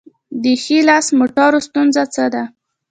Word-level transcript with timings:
د 0.43 0.45
ښي 0.63 0.77
لاس 0.89 1.07
موټرو 1.19 1.59
ستونزه 1.67 2.03
څه 2.13 2.25
ده؟ 2.33 2.43